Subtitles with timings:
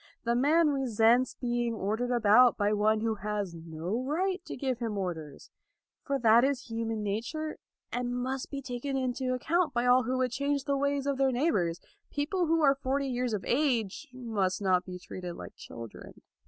[0.23, 4.97] The man resents being ordered about by one who has no right to give him
[4.97, 5.51] orders.
[6.01, 7.59] For that is human nature,
[7.91, 11.31] and must be taken into account by all who would change the ways of their
[11.31, 11.79] neighbors.
[12.09, 16.19] People who are forty years of age must not be treated like children.